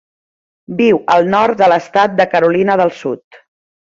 Viu 0.79 1.01
al 1.15 1.29
nord 1.33 1.59
de 1.59 1.69
l'estat 1.73 2.17
de 2.21 2.27
Carolina 2.33 2.81
del 2.83 2.95
Sud. 3.03 3.41